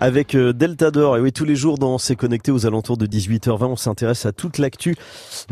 Avec 0.00 0.34
euh, 0.34 0.52
Delta 0.52 0.90
d'Or, 0.90 1.16
et 1.16 1.20
oui, 1.20 1.32
tous 1.32 1.44
les 1.44 1.54
jours 1.54 1.78
dans 1.78 1.98
C'est 1.98 2.16
connecté 2.16 2.50
aux 2.50 2.66
alentours 2.66 2.96
de 2.96 3.06
18h20, 3.06 3.64
on 3.64 3.76
s'intéresse 3.76 4.26
à 4.26 4.32
toute 4.32 4.58
l'actu 4.58 4.96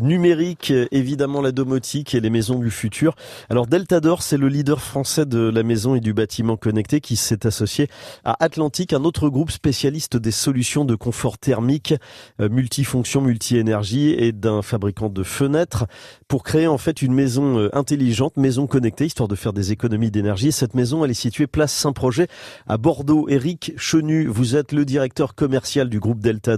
numérique, 0.03 0.73
euh, 0.73 0.87
évidemment 0.91 1.41
la 1.41 1.53
domotique 1.53 2.15
et 2.15 2.21
les 2.21 2.29
maisons 2.29 2.59
du 2.59 2.71
futur. 2.71 3.15
Alors 3.51 3.69
Delta 3.69 4.01
d'Or, 4.01 4.21
c'est 4.21 4.37
le 4.37 4.49
leader 4.49 4.81
français 4.81 5.27
de 5.27 5.39
la 5.49 5.63
maison 5.63 5.95
et 5.95 6.01
du 6.01 6.13
bâtiment 6.13 6.57
connecté 6.57 7.01
qui 7.01 7.15
s'est 7.15 7.47
associé 7.47 7.87
à 8.25 8.43
Atlantique, 8.45 8.93
un 8.93 9.05
autre 9.05 9.29
groupe 9.29 9.53
spécialiste 9.53 10.17
des 10.17 10.33
solutions 10.33 10.85
de 10.85 10.97
confort 10.97 11.39
thermique, 11.39 11.95
euh, 12.41 12.49
multifonction, 12.49 13.21
multi-énergie 13.21 14.11
et 14.11 14.33
d'un 14.33 14.61
fabricant 14.61 15.09
de 15.09 15.23
fenêtres 15.23 15.87
pour 16.27 16.43
créer 16.43 16.67
en 16.67 16.79
fait 16.79 17.01
une 17.01 17.15
maison 17.15 17.71
intelligente, 17.73 18.37
maison 18.37 18.67
connectée, 18.67 19.07
histoire 19.07 19.29
de 19.29 19.37
faire 19.37 19.53
des 19.53 19.71
économies 19.71 20.11
d'énergie. 20.11 20.51
Cette 20.51 20.75
maison, 20.75 21.05
elle 21.05 21.13
est 21.13 21.15
située 21.15 21.47
place 21.47 21.73
Saint-Projet 21.73 22.27
à 22.67 22.77
Bordeaux. 22.77 23.29
Eric 23.29 23.73
Chenu, 23.77 24.32
vous 24.33 24.57
êtes 24.57 24.73
le 24.73 24.85
directeur 24.85 25.35
commercial 25.35 25.89
du 25.89 26.01
groupe 26.01 26.19
Delta. 26.19 26.57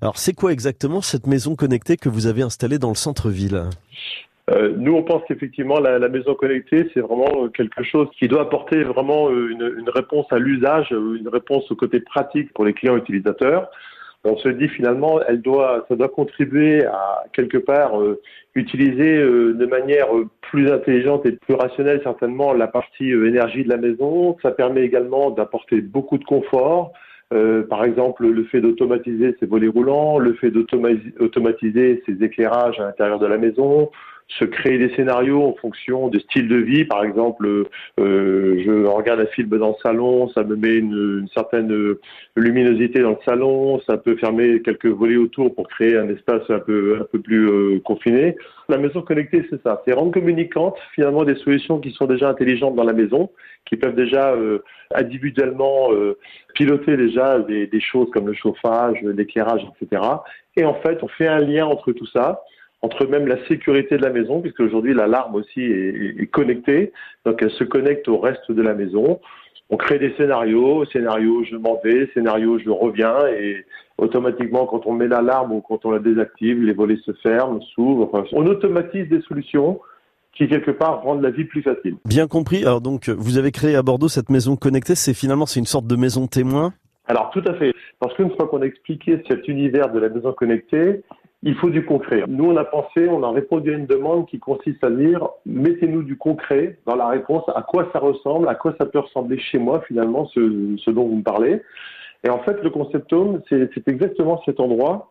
Alors 0.00 0.18
c'est 0.18 0.32
quoi 0.32 0.52
exactement 0.52 1.00
cette 1.00 1.26
maison 1.26 1.54
connectée 1.54 1.96
que 1.96 2.08
vous 2.08 2.26
avez 2.26 2.42
installée 2.42 2.78
dans 2.78 2.88
le 2.88 2.94
centre-ville? 2.94 3.64
Euh, 4.50 4.74
nous, 4.76 4.94
on 4.94 5.02
pense 5.02 5.22
qu'effectivement, 5.28 5.78
la, 5.78 6.08
maison 6.08 6.34
connectée, 6.34 6.90
c'est 6.92 7.00
vraiment 7.00 7.44
euh, 7.44 7.48
quelque 7.48 7.84
chose 7.84 8.08
qui 8.18 8.26
doit 8.26 8.42
apporter 8.42 8.82
vraiment 8.82 9.30
euh, 9.30 9.50
une, 9.50 9.88
réponse 9.88 10.26
à 10.30 10.38
l'usage, 10.38 10.90
une 10.90 11.28
réponse 11.28 11.70
au 11.70 11.76
côté 11.76 12.00
pratique 12.00 12.52
pour 12.52 12.64
les 12.64 12.72
clients 12.72 12.96
utilisateurs. 12.96 13.70
On 14.24 14.36
se 14.36 14.48
dit 14.48 14.68
finalement, 14.68 15.20
elle 15.26 15.42
doit, 15.42 15.84
ça 15.88 15.96
doit 15.96 16.08
contribuer 16.08 16.84
à 16.84 17.24
quelque 17.32 17.58
part 17.58 17.92
utiliser 18.54 19.18
de 19.18 19.66
manière 19.66 20.06
plus 20.52 20.70
intelligente 20.70 21.24
et 21.24 21.32
plus 21.32 21.54
rationnelle 21.54 22.00
certainement 22.04 22.52
la 22.52 22.66
partie 22.66 23.10
euh, 23.10 23.26
énergie 23.26 23.64
de 23.64 23.70
la 23.70 23.78
maison. 23.78 24.36
Ça 24.42 24.50
permet 24.50 24.82
également 24.82 25.30
d'apporter 25.30 25.80
beaucoup 25.80 26.18
de 26.18 26.24
confort. 26.24 26.92
Euh, 27.32 27.62
par 27.66 27.84
exemple, 27.84 28.26
le 28.26 28.44
fait 28.44 28.60
d'automatiser 28.60 29.34
ses 29.40 29.46
volets 29.46 29.68
roulants, 29.68 30.18
le 30.18 30.34
fait 30.34 30.50
d'automatiser 30.50 32.02
ses 32.04 32.22
éclairages 32.22 32.78
à 32.78 32.84
l'intérieur 32.84 33.18
de 33.18 33.26
la 33.26 33.38
maison, 33.38 33.90
se 34.28 34.44
créer 34.44 34.78
des 34.78 34.94
scénarios 34.94 35.42
en 35.44 35.54
fonction 35.54 36.08
de 36.08 36.18
style 36.18 36.48
de 36.48 36.56
vie. 36.56 36.84
Par 36.84 37.04
exemple, 37.04 37.46
euh, 38.00 38.62
je 38.64 38.86
regarde 38.86 39.20
un 39.20 39.26
film 39.26 39.50
dans 39.58 39.68
le 39.68 39.74
salon, 39.82 40.28
ça 40.30 40.42
me 40.42 40.56
met 40.56 40.76
une, 40.76 41.20
une, 41.20 41.28
certaine 41.34 41.96
luminosité 42.36 43.00
dans 43.00 43.10
le 43.10 43.16
salon, 43.24 43.80
ça 43.86 43.96
peut 43.96 44.16
fermer 44.16 44.62
quelques 44.62 44.86
volets 44.86 45.16
autour 45.16 45.54
pour 45.54 45.68
créer 45.68 45.96
un 45.96 46.08
espace 46.08 46.42
un 46.48 46.60
peu, 46.60 46.98
un 47.00 47.04
peu 47.04 47.20
plus 47.20 47.48
euh, 47.48 47.80
confiné. 47.80 48.36
La 48.68 48.78
maison 48.78 49.02
connectée, 49.02 49.44
c'est 49.50 49.62
ça, 49.62 49.82
c'est 49.84 49.92
rendre 49.92 50.12
communicantes 50.12 50.76
finalement 50.94 51.24
des 51.24 51.34
solutions 51.36 51.78
qui 51.78 51.90
sont 51.90 52.06
déjà 52.06 52.28
intelligentes 52.28 52.74
dans 52.74 52.84
la 52.84 52.92
maison, 52.92 53.30
qui 53.66 53.76
peuvent 53.76 53.94
déjà 53.94 54.32
euh, 54.32 54.60
individuellement 54.94 55.92
euh, 55.92 56.16
piloter 56.54 56.96
déjà 56.96 57.38
des, 57.40 57.66
des 57.66 57.80
choses 57.80 58.08
comme 58.12 58.26
le 58.26 58.34
chauffage, 58.34 58.98
l'éclairage, 59.02 59.62
etc. 59.80 60.02
Et 60.56 60.64
en 60.64 60.74
fait, 60.74 61.02
on 61.02 61.08
fait 61.08 61.28
un 61.28 61.40
lien 61.40 61.66
entre 61.66 61.92
tout 61.92 62.06
ça 62.06 62.42
entre 62.82 63.06
même 63.06 63.28
la 63.28 63.42
sécurité 63.46 63.96
de 63.96 64.02
la 64.02 64.10
maison, 64.10 64.40
puisque 64.40 64.60
aujourd'hui 64.60 64.92
l'alarme 64.92 65.36
aussi 65.36 65.60
est, 65.60 66.20
est, 66.20 66.26
connectée, 66.26 66.92
donc 67.24 67.40
elle 67.40 67.50
se 67.52 67.64
connecte 67.64 68.08
au 68.08 68.18
reste 68.18 68.50
de 68.50 68.60
la 68.60 68.74
maison. 68.74 69.20
On 69.70 69.76
crée 69.76 69.98
des 69.98 70.12
scénarios, 70.16 70.84
scénario 70.86 71.44
je 71.44 71.56
m'en 71.56 71.80
vais, 71.82 72.10
scénario 72.12 72.58
je 72.58 72.68
reviens, 72.68 73.26
et 73.28 73.64
automatiquement 73.98 74.66
quand 74.66 74.86
on 74.86 74.92
met 74.92 75.06
l'alarme 75.06 75.52
ou 75.52 75.60
quand 75.60 75.84
on 75.84 75.92
la 75.92 76.00
désactive, 76.00 76.62
les 76.62 76.72
volets 76.72 76.98
se 77.06 77.12
ferment, 77.22 77.60
s'ouvrent. 77.74 78.10
Enfin, 78.12 78.24
on 78.32 78.46
automatise 78.46 79.08
des 79.08 79.22
solutions 79.22 79.80
qui 80.34 80.48
quelque 80.48 80.70
part 80.70 81.02
rendent 81.02 81.22
la 81.22 81.30
vie 81.30 81.44
plus 81.44 81.62
facile. 81.62 81.96
Bien 82.04 82.26
compris. 82.26 82.62
Alors 82.62 82.80
donc 82.80 83.08
vous 83.08 83.38
avez 83.38 83.52
créé 83.52 83.76
à 83.76 83.82
Bordeaux 83.82 84.08
cette 84.08 84.30
maison 84.30 84.56
connectée. 84.56 84.94
C'est 84.94 85.14
finalement 85.14 85.46
c'est 85.46 85.60
une 85.60 85.66
sorte 85.66 85.86
de 85.86 85.96
maison 85.96 86.26
témoin? 86.26 86.72
Alors 87.06 87.30
tout 87.30 87.42
à 87.46 87.54
fait. 87.54 87.72
Parce 88.00 88.14
qu'une 88.14 88.30
fois 88.30 88.48
qu'on 88.48 88.62
a 88.62 88.66
expliqué 88.66 89.22
cet 89.28 89.46
univers 89.46 89.92
de 89.92 89.98
la 89.98 90.08
maison 90.08 90.32
connectée, 90.32 91.02
il 91.42 91.54
faut 91.56 91.70
du 91.70 91.84
concret. 91.84 92.22
Nous, 92.28 92.44
on 92.44 92.56
a 92.56 92.64
pensé, 92.64 93.08
on 93.08 93.22
a 93.24 93.30
répondu 93.30 93.74
à 93.74 93.76
une 93.76 93.86
demande 93.86 94.26
qui 94.28 94.38
consiste 94.38 94.82
à 94.84 94.90
dire, 94.90 95.28
mettez-nous 95.44 96.02
du 96.02 96.16
concret 96.16 96.78
dans 96.86 96.94
la 96.94 97.08
réponse, 97.08 97.42
à 97.54 97.62
quoi 97.62 97.88
ça 97.92 97.98
ressemble, 97.98 98.48
à 98.48 98.54
quoi 98.54 98.74
ça 98.78 98.86
peut 98.86 99.00
ressembler 99.00 99.38
chez 99.38 99.58
moi, 99.58 99.82
finalement, 99.88 100.26
ce, 100.26 100.90
dont 100.90 101.08
vous 101.08 101.16
me 101.16 101.22
parlez. 101.22 101.60
Et 102.24 102.30
en 102.30 102.38
fait, 102.40 102.62
le 102.62 102.70
concept 102.70 103.12
home, 103.12 103.42
c'est 103.48 103.88
exactement 103.88 104.40
cet 104.44 104.60
endroit 104.60 105.10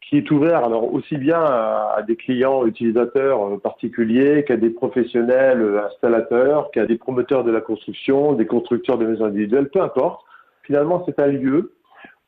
qui 0.00 0.16
est 0.16 0.30
ouvert 0.30 0.64
alors 0.64 0.92
aussi 0.94 1.18
bien 1.18 1.38
à, 1.38 1.96
à 1.98 2.02
des 2.02 2.16
clients 2.16 2.66
utilisateurs 2.66 3.60
particuliers 3.60 4.44
qu'à 4.44 4.56
des 4.56 4.70
professionnels 4.70 5.82
installateurs, 5.86 6.70
qu'à 6.70 6.86
des 6.86 6.96
promoteurs 6.96 7.44
de 7.44 7.50
la 7.50 7.60
construction, 7.60 8.32
des 8.32 8.46
constructeurs 8.46 8.96
de 8.96 9.06
maisons 9.06 9.26
individuelles, 9.26 9.68
peu 9.68 9.82
importe. 9.82 10.24
Finalement, 10.62 11.04
c'est 11.06 11.18
un 11.20 11.26
lieu 11.26 11.74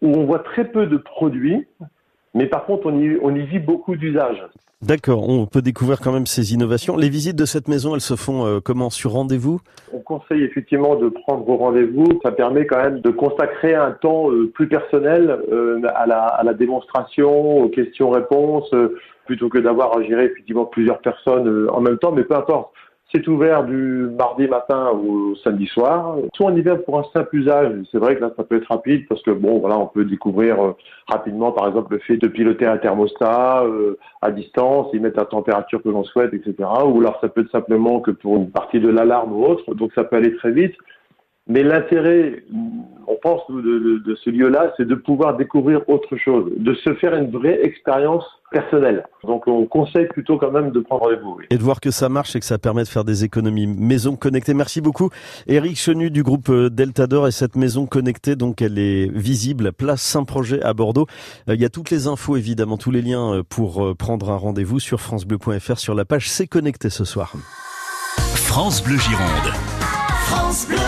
où 0.03 0.09
on 0.09 0.25
voit 0.25 0.41
très 0.41 0.65
peu 0.65 0.87
de 0.87 0.97
produits, 0.99 1.67
mais 2.35 2.47
par 2.47 2.65
contre, 2.65 2.87
on 2.87 2.99
y, 2.99 3.19
on 3.23 3.35
y 3.35 3.43
vit 3.43 3.59
beaucoup 3.59 3.97
d'usages. 3.97 4.45
D'accord, 4.83 5.29
on 5.29 5.45
peut 5.45 5.61
découvrir 5.61 6.01
quand 6.01 6.13
même 6.13 6.25
ces 6.25 6.55
innovations. 6.55 6.97
Les 6.97 7.11
visites 7.11 7.37
de 7.37 7.45
cette 7.45 7.69
maison, 7.69 7.95
elles 7.95 8.01
se 8.01 8.17
font 8.17 8.47
euh, 8.47 8.61
comment? 8.61 8.89
Sur 8.89 9.13
rendez-vous? 9.13 9.61
On 9.93 9.99
conseille 9.99 10.43
effectivement 10.43 10.97
de 10.97 11.11
prendre 11.11 11.45
vos 11.45 11.57
rendez-vous. 11.59 12.07
Ça 12.23 12.33
permet 12.33 12.65
quand 12.65 12.83
même 12.83 13.01
de 13.01 13.11
consacrer 13.11 13.75
un 13.75 13.91
temps 13.91 14.31
euh, 14.31 14.51
plus 14.55 14.69
personnel 14.69 15.39
euh, 15.53 15.83
à, 15.95 16.07
la, 16.07 16.25
à, 16.25 16.43
la, 16.45 16.55
démonstration, 16.55 17.59
aux 17.59 17.69
questions-réponses, 17.69 18.75
plutôt 19.27 19.51
que 19.51 19.59
d'avoir 19.59 19.99
à 19.99 20.03
gérer 20.03 20.25
effectivement 20.25 20.65
plusieurs 20.65 21.01
personnes 21.01 21.69
en 21.69 21.81
même 21.83 21.99
temps. 21.99 22.13
Mais 22.13 22.25
peu 22.25 22.37
importe. 22.37 22.73
C'est 23.13 23.27
ouvert 23.27 23.65
du 23.65 24.09
mardi 24.17 24.47
matin 24.47 24.91
au 24.91 25.35
samedi 25.43 25.67
soir. 25.67 26.17
Soit 26.35 26.53
y 26.53 26.63
vient 26.63 26.77
pour 26.77 27.01
un 27.01 27.05
simple 27.13 27.37
usage. 27.37 27.73
C'est 27.91 27.99
vrai 27.99 28.15
que 28.15 28.21
là, 28.21 28.31
ça 28.37 28.45
peut 28.45 28.57
être 28.57 28.69
rapide 28.69 29.07
parce 29.09 29.21
que 29.23 29.33
bon, 29.33 29.59
voilà, 29.59 29.79
on 29.79 29.87
peut 29.87 30.05
découvrir 30.05 30.65
euh, 30.65 30.77
rapidement, 31.09 31.51
par 31.51 31.67
exemple, 31.67 31.95
le 31.95 31.99
fait 31.99 32.19
de 32.19 32.29
piloter 32.29 32.67
un 32.67 32.79
thermostat 32.79 33.65
euh, 33.65 33.99
à 34.23 34.31
distance, 34.31 34.89
y 34.93 35.01
mettre 35.01 35.19
la 35.19 35.25
température 35.25 35.83
que 35.83 35.89
l'on 35.89 36.05
souhaite, 36.05 36.33
etc. 36.35 36.55
Ou 36.87 37.01
alors 37.01 37.19
ça 37.21 37.29
peut 37.29 37.41
être 37.41 37.51
simplement 37.51 37.99
que 37.99 38.13
pour 38.13 38.37
une 38.37 38.51
partie 38.51 38.79
de 38.79 38.89
l'alarme 38.89 39.33
ou 39.33 39.45
autre. 39.45 39.75
Donc 39.75 39.93
ça 39.95 40.05
peut 40.05 40.17
aller 40.17 40.37
très 40.37 40.53
vite. 40.53 40.77
Mais 41.51 41.65
l'intérêt, 41.65 42.45
on 43.09 43.17
pense 43.21 43.43
de, 43.51 43.61
de, 43.61 43.99
de 44.07 44.15
ce 44.25 44.31
lieu-là, 44.31 44.73
c'est 44.77 44.87
de 44.87 44.95
pouvoir 44.95 45.37
découvrir 45.37 45.81
autre 45.89 46.17
chose, 46.17 46.49
de 46.57 46.75
se 46.75 46.95
faire 46.95 47.13
une 47.17 47.29
vraie 47.29 47.59
expérience 47.65 48.25
personnelle. 48.53 49.05
Donc 49.25 49.49
on 49.49 49.67
conseille 49.67 50.07
plutôt 50.07 50.39
quand 50.39 50.53
même 50.53 50.71
de 50.71 50.79
prendre 50.79 51.03
rendez-vous. 51.03 51.35
Oui. 51.41 51.47
Et 51.51 51.59
de 51.59 51.63
voir 51.63 51.81
que 51.81 51.91
ça 51.91 52.09
marche 52.09 52.37
et 52.37 52.41
que 52.41 52.47
ça 52.47 52.59
permet 52.59 52.85
de 52.85 52.89
faire 52.89 53.03
des 53.03 53.25
économies. 53.25 53.67
Maison 53.67 54.15
connectée, 54.15 54.55
merci 54.55 54.81
beaucoup. 54.81 55.11
Eric 55.49 55.77
Chenu 55.77 56.13
du 56.13 56.23
groupe 56.23 56.53
Delta 56.53 57.09
d'Or 57.09 57.27
et 57.27 57.33
cette 57.33 57.57
maison 57.57 57.85
connectée, 57.87 58.37
donc 58.37 58.63
elle 58.63 58.79
est 58.79 59.11
visible, 59.13 59.73
place 59.73 60.03
Saint-Projet 60.03 60.63
à 60.63 60.73
Bordeaux. 60.73 61.07
Il 61.49 61.61
y 61.61 61.65
a 61.65 61.69
toutes 61.69 61.91
les 61.91 62.07
infos 62.07 62.37
évidemment, 62.37 62.77
tous 62.77 62.93
les 62.93 63.03
liens 63.03 63.43
pour 63.49 63.97
prendre 63.97 64.31
un 64.31 64.37
rendez-vous 64.37 64.79
sur 64.79 65.01
francebleu.fr 65.01 65.79
sur 65.79 65.97
la 65.97 66.05
page 66.05 66.31
C'est 66.31 66.47
connecté 66.47 66.91
ce 66.91 67.05
soir. 67.05 67.33
France 68.37 68.85
Bleu 68.85 68.99
Gironde. 68.99 69.53
France 70.29 70.69
Bleu. 70.69 70.80